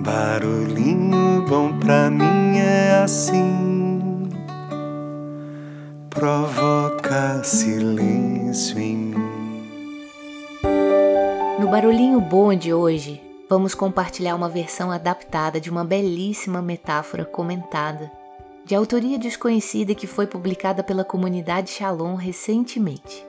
Barulhinho 0.00 1.46
bom 1.48 1.78
pra 1.78 2.10
mim 2.10 2.58
é 2.58 3.02
assim, 3.02 4.28
provoca 6.10 7.42
silêncio 7.44 8.78
em 8.78 8.96
mim. 8.96 9.68
No 11.60 11.68
Barulhinho 11.68 12.20
Bom 12.20 12.54
de 12.54 12.74
hoje, 12.74 13.22
vamos 13.48 13.72
compartilhar 13.72 14.34
uma 14.34 14.48
versão 14.48 14.90
adaptada 14.90 15.60
de 15.60 15.70
uma 15.70 15.84
belíssima 15.84 16.60
metáfora 16.60 17.24
comentada, 17.24 18.10
de 18.64 18.74
autoria 18.74 19.16
desconhecida 19.16 19.94
que 19.94 20.08
foi 20.08 20.26
publicada 20.26 20.82
pela 20.82 21.04
comunidade 21.04 21.70
Shalom 21.70 22.16
recentemente. 22.16 23.24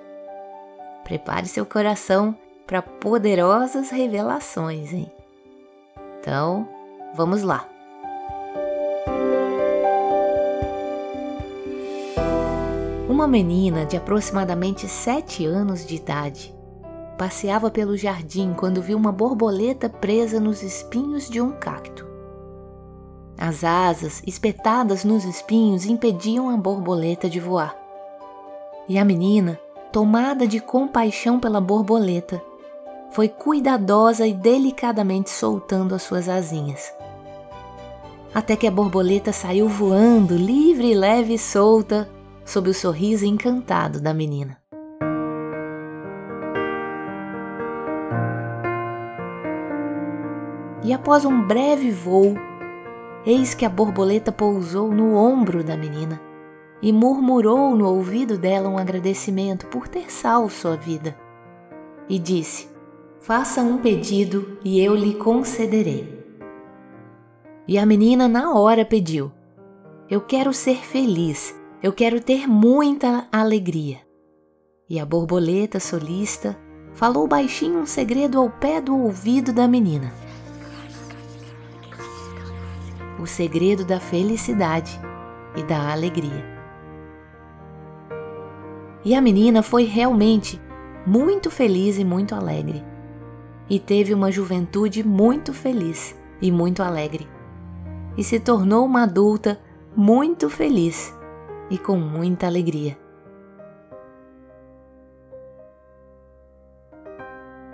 Prepare 1.04 1.46
seu 1.48 1.66
coração 1.66 2.36
para 2.66 2.82
poderosas 2.82 3.92
revelações, 3.92 4.92
hein? 4.92 5.15
Então, 6.26 6.68
vamos 7.14 7.44
lá. 7.44 7.70
Uma 13.08 13.28
menina 13.28 13.86
de 13.86 13.96
aproximadamente 13.96 14.88
sete 14.88 15.46
anos 15.46 15.86
de 15.86 15.98
idade 15.98 16.56
passeava 17.16 17.70
pelo 17.70 17.96
jardim 17.96 18.56
quando 18.58 18.82
viu 18.82 18.98
uma 18.98 19.12
borboleta 19.12 19.88
presa 19.88 20.40
nos 20.40 20.64
espinhos 20.64 21.30
de 21.30 21.40
um 21.40 21.52
cacto. 21.52 22.08
As 23.38 23.64
asas 23.64 24.24
espetadas 24.26 25.04
nos 25.04 25.26
espinhos 25.26 25.86
impediam 25.86 26.50
a 26.50 26.58
borboleta 26.58 27.30
de 27.30 27.40
voar. 27.40 27.78
E 28.90 28.98
a 28.98 29.06
menina, 29.06 29.60
tomada 29.92 30.48
de 30.48 30.60
compaixão 30.60 31.40
pela 31.40 31.62
borboleta, 31.62 32.42
foi 33.16 33.30
cuidadosa 33.30 34.28
e 34.28 34.34
delicadamente 34.34 35.30
soltando 35.30 35.96
as 35.96 36.04
suas 36.04 36.28
asinhas. 36.28 36.94
Até 38.34 38.58
que 38.58 38.68
a 38.68 38.72
borboleta 38.72 39.32
saiu 39.32 39.70
voando, 39.70 40.36
livre, 40.36 40.94
leve 40.94 41.36
e 41.36 41.40
solta, 41.40 42.10
sob 42.44 42.70
o 42.70 42.74
sorriso 42.74 43.26
encantado 43.26 44.02
da 44.02 44.14
menina. 44.14 44.58
E 50.84 50.92
após 50.92 51.24
um 51.24 51.42
breve 51.48 51.92
voo, 51.92 52.36
eis 53.26 53.54
que 53.54 53.64
a 53.64 53.70
borboleta 53.70 54.30
pousou 54.30 54.92
no 54.92 55.16
ombro 55.16 55.64
da 55.64 55.78
menina 55.78 56.20
e 56.82 56.92
murmurou 56.92 57.78
no 57.78 57.88
ouvido 57.88 58.38
dela 58.38 58.68
um 58.68 58.78
agradecimento 58.78 59.68
por 59.68 59.88
ter 59.88 60.12
salvo 60.12 60.50
sua 60.50 60.76
vida. 60.76 61.16
E 62.10 62.20
disse: 62.20 62.75
Faça 63.26 63.60
um 63.64 63.80
pedido 63.80 64.60
e 64.64 64.80
eu 64.80 64.94
lhe 64.94 65.16
concederei. 65.16 66.24
E 67.68 67.76
a 67.76 67.84
menina 67.84 68.28
na 68.28 68.54
hora 68.54 68.86
pediu: 68.86 69.32
Eu 70.08 70.22
quero 70.22 70.54
ser 70.54 70.86
feliz, 70.86 71.60
eu 71.82 71.92
quero 71.92 72.22
ter 72.22 72.48
muita 72.48 73.28
alegria. 73.32 73.98
E 74.88 75.00
a 75.00 75.06
borboleta 75.08 75.80
solista 75.80 76.56
falou 76.94 77.28
baixinho 77.28 77.80
um 77.80 77.88
segredo 77.88 78.38
ao 78.38 78.48
pé 78.48 78.80
do 78.80 78.96
ouvido 78.96 79.52
da 79.52 79.68
menina. 79.68 80.14
O 83.20 83.26
segredo 83.26 83.84
da 83.84 84.00
felicidade 84.00 85.02
e 85.56 85.64
da 85.64 85.92
alegria. 85.92 86.46
E 89.04 89.16
a 89.16 89.20
menina 89.20 89.64
foi 89.64 89.86
realmente 89.86 90.62
muito 91.08 91.50
feliz 91.50 91.98
e 91.98 92.06
muito 92.06 92.36
alegre 92.36 92.94
e 93.70 93.80
teve 93.80 94.14
uma 94.14 94.32
juventude 94.32 95.04
muito 95.04 95.54
feliz 95.54 96.16
e 96.42 96.52
muito 96.52 96.84
alegre, 96.84 97.28
e 98.18 98.24
se 98.24 98.40
tornou 98.40 98.86
uma 98.86 99.04
adulta 99.04 99.60
muito 99.96 100.50
feliz 100.50 101.14
e 101.70 101.78
com 101.78 101.98
muita 101.98 102.46
alegria. 102.46 102.98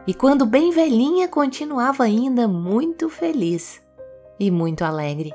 E 0.07 0.13
quando 0.13 0.45
bem 0.45 0.71
velhinha, 0.71 1.27
continuava 1.27 2.03
ainda 2.03 2.47
muito 2.47 3.07
feliz 3.07 3.81
e 4.39 4.49
muito 4.49 4.83
alegre. 4.83 5.31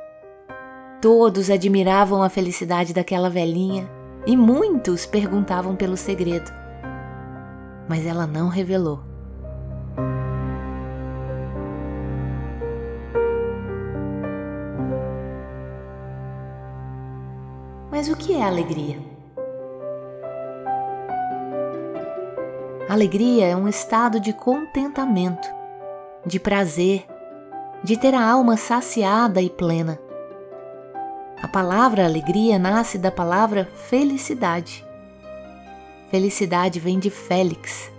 Todos 1.00 1.50
admiravam 1.50 2.22
a 2.22 2.28
felicidade 2.28 2.92
daquela 2.92 3.30
velhinha 3.30 3.88
e 4.26 4.36
muitos 4.36 5.06
perguntavam 5.06 5.76
pelo 5.76 5.96
segredo. 5.96 6.50
Mas 7.88 8.04
ela 8.04 8.26
não 8.26 8.48
revelou. 8.48 9.15
Mas 17.96 18.10
o 18.10 18.14
que 18.14 18.34
é 18.34 18.42
alegria? 18.42 18.98
Alegria 22.90 23.46
é 23.46 23.56
um 23.56 23.66
estado 23.66 24.20
de 24.20 24.34
contentamento, 24.34 25.48
de 26.26 26.38
prazer, 26.38 27.06
de 27.82 27.96
ter 27.96 28.12
a 28.12 28.22
alma 28.22 28.58
saciada 28.58 29.40
e 29.40 29.48
plena. 29.48 29.98
A 31.42 31.48
palavra 31.48 32.04
alegria 32.04 32.58
nasce 32.58 32.98
da 32.98 33.10
palavra 33.10 33.64
felicidade. 33.88 34.84
Felicidade 36.10 36.78
vem 36.78 36.98
de 36.98 37.08
Félix, 37.08 37.90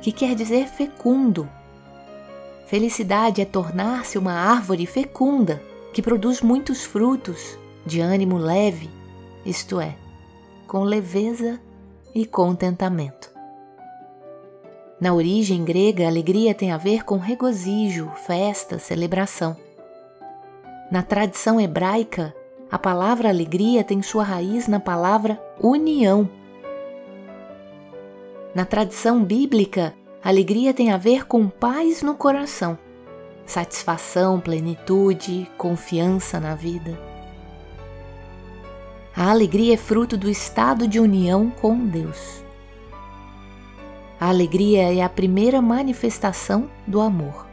que 0.00 0.10
quer 0.10 0.34
dizer 0.34 0.68
fecundo. 0.68 1.46
Felicidade 2.64 3.42
é 3.42 3.44
tornar-se 3.44 4.16
uma 4.16 4.32
árvore 4.32 4.86
fecunda 4.86 5.62
que 5.92 6.00
produz 6.00 6.40
muitos 6.40 6.82
frutos, 6.82 7.58
de 7.84 8.00
ânimo 8.00 8.38
leve 8.38 9.03
isto 9.44 9.80
é, 9.80 9.96
com 10.66 10.82
leveza 10.82 11.60
e 12.14 12.24
contentamento. 12.24 13.32
Na 15.00 15.12
origem 15.12 15.64
grega, 15.64 16.06
alegria 16.06 16.54
tem 16.54 16.72
a 16.72 16.76
ver 16.76 17.04
com 17.04 17.18
regozijo, 17.18 18.10
festa, 18.26 18.78
celebração. 18.78 19.56
Na 20.90 21.02
tradição 21.02 21.60
hebraica, 21.60 22.34
a 22.70 22.78
palavra 22.78 23.28
alegria 23.28 23.84
tem 23.84 24.00
sua 24.02 24.24
raiz 24.24 24.66
na 24.66 24.80
palavra 24.80 25.40
união. 25.60 26.28
Na 28.54 28.64
tradição 28.64 29.22
bíblica, 29.22 29.92
alegria 30.22 30.72
tem 30.72 30.92
a 30.92 30.96
ver 30.96 31.26
com 31.26 31.48
paz 31.48 32.00
no 32.00 32.14
coração, 32.14 32.78
satisfação, 33.44 34.40
plenitude, 34.40 35.50
confiança 35.58 36.40
na 36.40 36.54
vida. 36.54 37.13
A 39.16 39.30
alegria 39.30 39.74
é 39.74 39.76
fruto 39.76 40.16
do 40.16 40.28
estado 40.28 40.88
de 40.88 40.98
união 40.98 41.48
com 41.48 41.86
Deus. 41.86 42.42
A 44.18 44.28
alegria 44.28 44.92
é 44.92 45.02
a 45.02 45.08
primeira 45.08 45.62
manifestação 45.62 46.68
do 46.84 47.00
amor. 47.00 47.46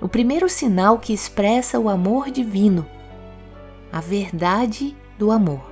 O 0.00 0.08
primeiro 0.08 0.48
sinal 0.48 0.98
que 0.98 1.12
expressa 1.12 1.78
o 1.78 1.86
amor 1.86 2.30
divino, 2.30 2.86
a 3.92 4.00
verdade 4.00 4.96
do 5.18 5.30
amor. 5.30 5.70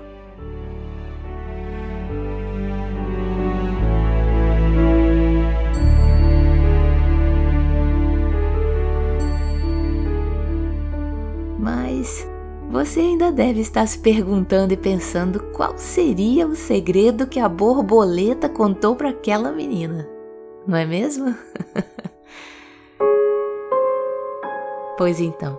Mas 11.58 12.28
você 12.70 13.00
ainda 13.00 13.32
deve 13.32 13.60
estar 13.60 13.84
se 13.86 13.98
perguntando 13.98 14.72
e 14.72 14.76
pensando 14.76 15.40
qual 15.52 15.76
seria 15.76 16.46
o 16.46 16.54
segredo 16.54 17.26
que 17.26 17.40
a 17.40 17.48
borboleta 17.48 18.48
contou 18.48 18.94
para 18.94 19.08
aquela 19.08 19.50
menina, 19.50 20.08
não 20.64 20.78
é 20.78 20.86
mesmo? 20.86 21.34
pois 24.96 25.20
então. 25.20 25.58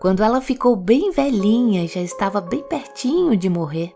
Quando 0.00 0.24
ela 0.24 0.40
ficou 0.40 0.74
bem 0.74 1.12
velhinha 1.12 1.84
e 1.84 1.88
já 1.88 2.00
estava 2.00 2.40
bem 2.40 2.64
pertinho 2.64 3.36
de 3.36 3.48
morrer, 3.48 3.92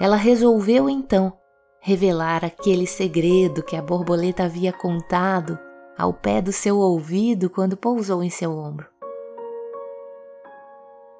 ela 0.00 0.16
resolveu 0.16 0.88
então 0.88 1.32
revelar 1.80 2.44
aquele 2.44 2.86
segredo 2.86 3.62
que 3.62 3.74
a 3.74 3.82
borboleta 3.82 4.44
havia 4.44 4.72
contado 4.72 5.58
ao 5.98 6.12
pé 6.12 6.40
do 6.40 6.52
seu 6.52 6.78
ouvido 6.78 7.50
quando 7.50 7.76
pousou 7.76 8.22
em 8.22 8.30
seu 8.30 8.52
ombro. 8.52 8.95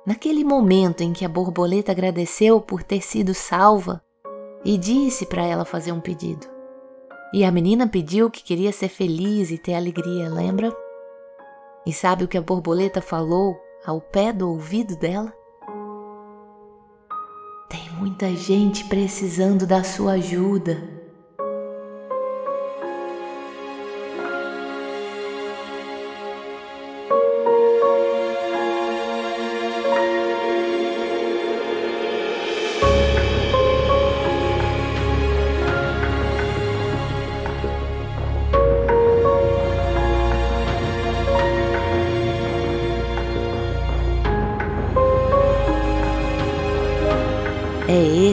Naquele 0.06 0.44
momento 0.44 1.00
em 1.00 1.12
que 1.12 1.24
a 1.24 1.28
borboleta 1.28 1.90
agradeceu 1.90 2.60
por 2.60 2.84
ter 2.84 3.02
sido 3.02 3.34
salva 3.34 4.00
e 4.64 4.78
disse 4.78 5.26
para 5.26 5.44
ela 5.44 5.64
fazer 5.64 5.90
um 5.90 6.00
pedido. 6.00 6.46
E 7.34 7.44
a 7.44 7.50
menina 7.50 7.88
pediu 7.88 8.30
que 8.30 8.44
queria 8.44 8.72
ser 8.72 8.88
feliz 8.88 9.50
e 9.50 9.58
ter 9.58 9.74
alegria, 9.74 10.28
lembra? 10.28 10.72
E 11.84 11.92
sabe 11.92 12.22
o 12.22 12.28
que 12.28 12.38
a 12.38 12.40
borboleta 12.40 13.02
falou 13.02 13.56
ao 13.84 14.00
pé 14.00 14.32
do 14.32 14.48
ouvido 14.48 14.96
dela? 14.96 15.32
Tem 17.68 17.90
muita 17.98 18.30
gente 18.36 18.84
precisando 18.84 19.66
da 19.66 19.82
sua 19.82 20.12
ajuda. 20.12 20.95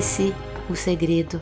Esse 0.04 0.36
o 0.70 0.76
segredo. 0.76 1.42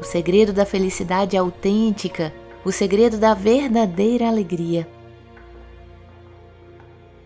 O 0.00 0.04
segredo 0.04 0.52
da 0.52 0.66
felicidade 0.66 1.36
autêntica, 1.36 2.32
o 2.64 2.72
segredo 2.72 3.16
da 3.16 3.32
verdadeira 3.32 4.26
alegria. 4.26 4.88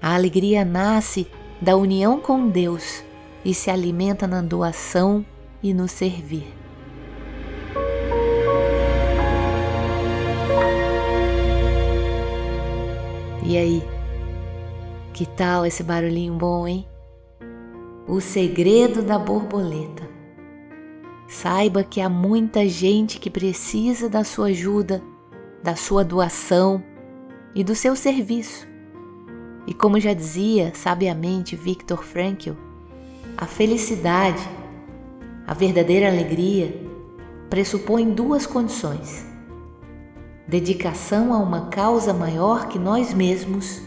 A 0.03 0.15
alegria 0.15 0.63
nasce 0.63 1.27
da 1.63 1.75
união 1.77 2.21
com 2.21 2.47
Deus 2.47 3.03
e 3.43 3.55
se 3.55 3.71
alimenta 3.71 4.27
na 4.27 4.43
doação 4.43 5.25
e 5.63 5.73
no 5.73 5.89
servir. 5.89 6.47
E 13.47 13.57
aí? 13.57 13.83
Que 15.15 15.25
tal 15.25 15.65
esse 15.65 15.83
barulhinho 15.83 16.35
bom, 16.35 16.69
hein? 16.69 16.87
O 18.07 18.21
segredo 18.21 19.01
da 19.01 19.19
borboleta. 19.19 20.14
Saiba 21.27 21.83
que 21.83 22.01
há 22.01 22.09
muita 22.09 22.69
gente 22.69 23.19
que 23.19 23.31
precisa 23.31 24.09
da 24.09 24.25
sua 24.25 24.47
ajuda, 24.47 25.03
da 25.63 25.75
sua 25.75 26.05
doação 26.05 26.83
e 27.55 27.65
do 27.65 27.75
seu 27.75 27.97
serviço. 27.97 28.67
E 29.67 29.73
como 29.73 29.99
já 29.99 30.13
dizia 30.13 30.73
sabiamente 30.75 31.57
Viktor 31.57 32.03
Frankl, 32.03 32.53
a 33.37 33.47
felicidade, 33.47 34.47
a 35.47 35.55
verdadeira 35.55 36.09
alegria, 36.09 36.75
pressupõe 37.49 38.11
duas 38.11 38.47
condições: 38.47 39.27
dedicação 40.47 41.33
a 41.33 41.39
uma 41.39 41.69
causa 41.69 42.13
maior 42.13 42.69
que 42.69 42.79
nós 42.79 43.15
mesmos 43.15 43.81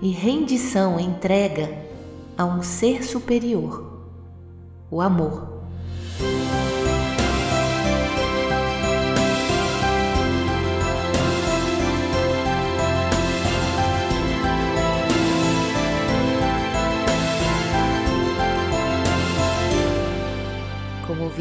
e 0.00 0.10
rendição, 0.10 0.98
entrega 0.98 1.70
a 2.36 2.46
um 2.46 2.62
ser 2.62 3.04
superior, 3.04 4.00
o 4.90 5.02
amor. 5.02 5.59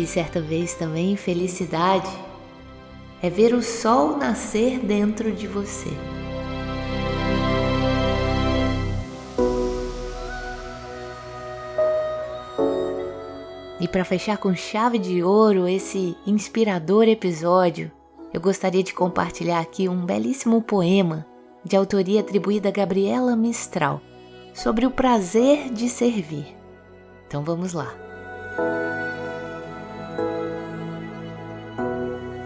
Certa 0.09 0.41
vez 0.41 0.73
também, 0.73 1.15
felicidade 1.15 2.09
é 3.21 3.29
ver 3.29 3.53
o 3.53 3.61
sol 3.61 4.17
nascer 4.17 4.79
dentro 4.79 5.31
de 5.31 5.45
você. 5.45 5.89
E 13.79 13.87
para 13.87 14.03
fechar 14.03 14.37
com 14.37 14.55
chave 14.55 14.97
de 14.97 15.23
ouro 15.23 15.67
esse 15.67 16.15
inspirador 16.25 17.03
episódio, 17.03 17.91
eu 18.33 18.41
gostaria 18.41 18.83
de 18.83 18.93
compartilhar 18.93 19.59
aqui 19.59 19.87
um 19.87 20.05
belíssimo 20.05 20.61
poema 20.61 21.25
de 21.63 21.75
autoria 21.75 22.21
atribuída 22.21 22.69
a 22.69 22.71
Gabriela 22.71 23.35
Mistral 23.35 24.01
sobre 24.53 24.85
o 24.85 24.91
prazer 24.91 25.71
de 25.71 25.87
servir. 25.87 26.55
Então 27.27 27.43
vamos 27.43 27.73
lá. 27.73 27.93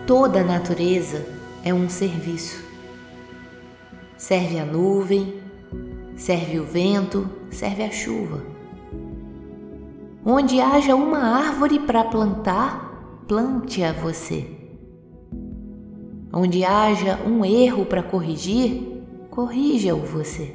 Toda 0.06 0.42
a 0.42 0.44
natureza 0.44 1.26
é 1.64 1.74
um 1.74 1.88
serviço. 1.88 2.62
Serve 4.18 4.60
a 4.60 4.66
nuvem, 4.66 5.36
serve 6.18 6.60
o 6.60 6.66
vento, 6.66 7.30
serve 7.50 7.84
a 7.84 7.90
chuva. 7.90 8.44
Onde 10.26 10.60
haja 10.60 10.94
uma 10.94 11.20
árvore 11.20 11.80
para 11.80 12.04
plantar, 12.04 13.24
plante-a 13.30 13.94
você. 13.94 14.46
Onde 16.34 16.66
haja 16.66 17.22
um 17.26 17.46
erro 17.46 17.86
para 17.86 18.04
corrigir, 18.04 19.06
corrija-o 19.30 20.02
você. 20.02 20.54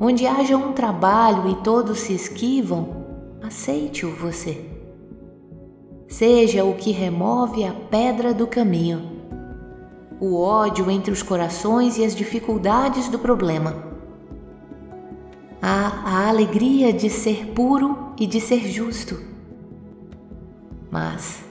Onde 0.00 0.26
haja 0.26 0.56
um 0.56 0.72
trabalho 0.72 1.48
e 1.50 1.54
todos 1.62 2.00
se 2.00 2.14
esquivam, 2.14 3.06
aceite-o 3.40 4.10
você 4.10 4.71
seja 6.12 6.62
o 6.62 6.74
que 6.74 6.92
remove 6.92 7.64
a 7.64 7.72
pedra 7.72 8.34
do 8.34 8.46
caminho, 8.46 9.10
o 10.20 10.38
ódio 10.38 10.90
entre 10.90 11.10
os 11.10 11.22
corações 11.22 11.96
e 11.96 12.04
as 12.04 12.14
dificuldades 12.14 13.08
do 13.08 13.18
problema. 13.18 13.74
Há 15.60 16.02
a 16.04 16.28
alegria 16.28 16.92
de 16.92 17.08
ser 17.08 17.46
puro 17.54 18.12
e 18.18 18.26
de 18.26 18.42
ser 18.42 18.70
justo. 18.70 19.18
Mas 20.90 21.42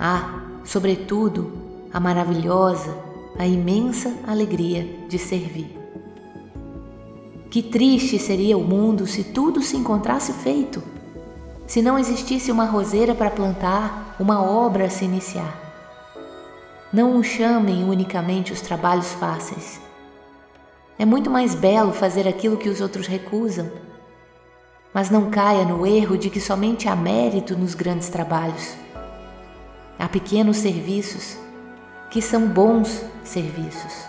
há, 0.00 0.44
sobretudo, 0.64 1.52
a 1.92 2.00
maravilhosa, 2.00 2.96
a 3.38 3.46
imensa 3.46 4.16
alegria 4.26 4.88
de 5.10 5.18
servir. 5.18 5.78
Que 7.50 7.62
triste 7.62 8.18
seria 8.18 8.56
o 8.56 8.64
mundo 8.64 9.06
se 9.06 9.24
tudo 9.24 9.60
se 9.60 9.76
encontrasse 9.76 10.32
feito 10.32 10.95
se 11.66 11.82
não 11.82 11.98
existisse 11.98 12.52
uma 12.52 12.64
roseira 12.64 13.14
para 13.14 13.30
plantar, 13.30 14.14
uma 14.20 14.42
obra 14.42 14.84
a 14.84 14.90
se 14.90 15.04
iniciar. 15.04 15.66
Não 16.92 17.18
o 17.18 17.24
chamem 17.24 17.84
unicamente 17.84 18.52
os 18.52 18.60
trabalhos 18.60 19.12
fáceis. 19.14 19.80
É 20.98 21.04
muito 21.04 21.28
mais 21.28 21.54
belo 21.54 21.92
fazer 21.92 22.26
aquilo 22.28 22.56
que 22.56 22.68
os 22.68 22.80
outros 22.80 23.06
recusam. 23.06 23.70
Mas 24.94 25.10
não 25.10 25.28
caia 25.28 25.64
no 25.64 25.86
erro 25.86 26.16
de 26.16 26.30
que 26.30 26.40
somente 26.40 26.88
há 26.88 26.96
mérito 26.96 27.56
nos 27.56 27.74
grandes 27.74 28.08
trabalhos. 28.08 28.74
Há 29.98 30.08
pequenos 30.08 30.58
serviços 30.58 31.36
que 32.10 32.22
são 32.22 32.46
bons 32.46 33.04
serviços. 33.24 34.06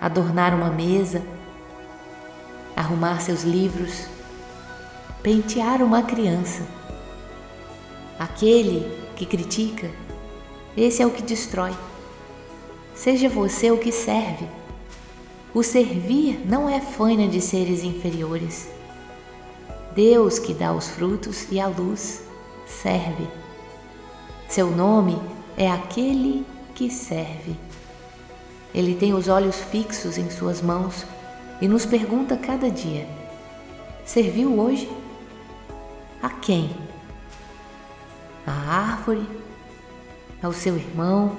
Adornar 0.00 0.54
uma 0.54 0.70
mesa, 0.70 1.22
arrumar 2.74 3.20
seus 3.20 3.44
livros, 3.44 4.06
pentear 5.22 5.82
uma 5.82 6.02
criança. 6.02 6.66
Aquele 8.18 8.90
que 9.16 9.26
critica, 9.26 9.90
esse 10.76 11.02
é 11.02 11.06
o 11.06 11.10
que 11.10 11.22
destrói. 11.22 11.72
Seja 12.94 13.28
você 13.28 13.70
o 13.70 13.78
que 13.78 13.92
serve. 13.92 14.46
O 15.54 15.62
servir 15.62 16.40
não 16.46 16.68
é 16.68 16.80
faina 16.80 17.26
de 17.28 17.40
seres 17.40 17.82
inferiores. 17.82 18.68
Deus 19.94 20.38
que 20.38 20.54
dá 20.54 20.72
os 20.72 20.88
frutos 20.88 21.50
e 21.50 21.58
a 21.58 21.66
luz 21.66 22.22
serve. 22.66 23.26
Seu 24.48 24.70
nome 24.70 25.20
é 25.56 25.70
aquele 25.70 26.46
que 26.74 26.90
serve. 26.90 27.56
Ele 28.74 28.94
tem 28.94 29.12
os 29.12 29.28
olhos 29.28 29.56
fixos 29.56 30.16
em 30.16 30.30
suas 30.30 30.62
mãos 30.62 31.04
e 31.60 31.66
nos 31.66 31.84
pergunta 31.84 32.36
cada 32.36 32.70
dia: 32.70 33.06
Serviu 34.04 34.58
hoje? 34.58 34.99
A 36.22 36.28
quem? 36.28 36.76
A 38.46 38.52
árvore? 38.52 39.26
Ao 40.42 40.52
seu 40.52 40.76
irmão? 40.76 41.36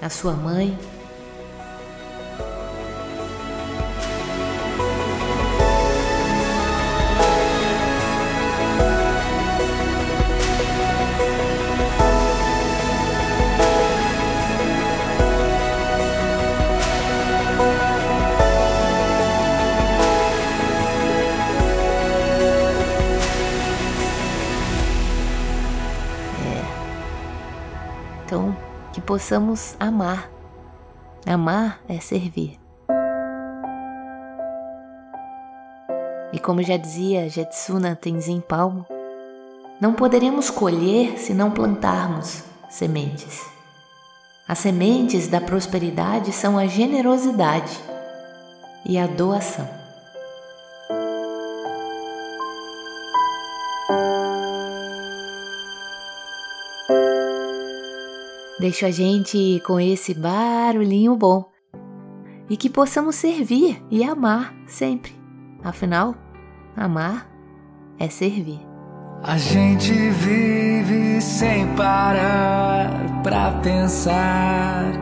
À 0.00 0.08
sua 0.08 0.32
mãe? 0.32 0.76
Possamos 29.10 29.74
amar. 29.80 30.30
Amar 31.26 31.80
é 31.88 31.98
servir. 31.98 32.60
E 36.32 36.38
como 36.38 36.62
já 36.62 36.76
dizia 36.76 37.28
Jetsuna 37.28 37.96
Tenzin 37.96 38.40
Palmo, 38.40 38.86
não 39.80 39.94
poderemos 39.94 40.48
colher 40.48 41.18
se 41.18 41.34
não 41.34 41.50
plantarmos 41.50 42.44
sementes. 42.68 43.44
As 44.46 44.60
sementes 44.60 45.26
da 45.26 45.40
prosperidade 45.40 46.30
são 46.30 46.56
a 46.56 46.68
generosidade 46.68 47.80
e 48.86 48.96
a 48.96 49.08
doação. 49.08 49.79
Deixo 58.60 58.84
a 58.84 58.90
gente 58.90 59.62
com 59.66 59.80
esse 59.80 60.12
barulhinho 60.12 61.16
bom 61.16 61.48
e 62.50 62.58
que 62.58 62.68
possamos 62.68 63.16
servir 63.16 63.82
e 63.90 64.04
amar 64.04 64.54
sempre. 64.66 65.12
Afinal, 65.64 66.14
amar 66.76 67.26
é 67.98 68.10
servir. 68.10 68.60
A 69.22 69.38
gente 69.38 69.92
vive 69.92 71.22
sem 71.22 71.74
parar 71.74 73.22
pra 73.22 73.52
pensar. 73.62 74.92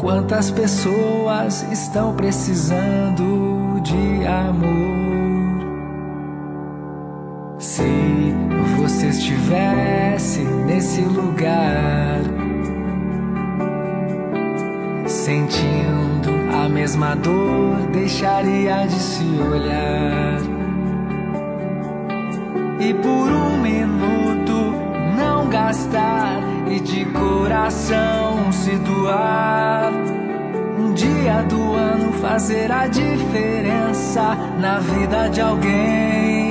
Quantas 0.00 0.48
pessoas 0.52 1.62
estão 1.72 2.14
precisando 2.14 3.80
de 3.80 4.26
amor? 4.26 4.92
Você 7.58 8.11
estivesse 9.22 10.40
nesse 10.40 11.00
lugar, 11.02 12.20
sentindo 15.06 16.30
a 16.52 16.68
mesma 16.68 17.14
dor, 17.14 17.76
deixaria 17.92 18.84
de 18.84 18.98
se 18.98 19.24
olhar 19.40 20.38
e 22.80 22.92
por 22.94 23.30
um 23.30 23.60
minuto 23.60 24.74
não 25.16 25.48
gastar 25.48 26.40
e 26.68 26.80
de 26.80 27.04
coração 27.04 28.50
se 28.50 28.74
doar. 28.78 29.92
Um 30.80 30.92
dia 30.94 31.42
do 31.42 31.74
ano 31.74 32.12
fazer 32.14 32.72
a 32.72 32.88
diferença 32.88 34.34
na 34.58 34.80
vida 34.80 35.28
de 35.28 35.40
alguém. 35.40 36.41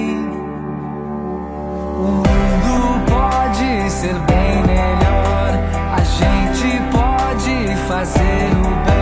Pode 3.12 3.89
ser 3.89 4.13
bem 4.13 4.63
melhor, 4.63 5.51
a 5.98 6.03
gente 6.03 6.82
pode 6.91 7.75
fazer 7.88 8.50
o 8.60 8.86
bem 8.86 9.00